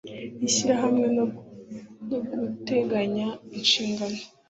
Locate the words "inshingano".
3.57-4.19